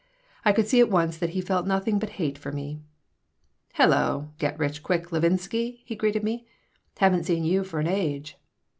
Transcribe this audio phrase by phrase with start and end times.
[0.43, 2.81] I could see at once that he felt nothing but hate for me
[3.75, 6.47] "Hello, Get Rich Quick Levinsky!" he greeted me.
[6.97, 8.35] "Haven't seen you for an age."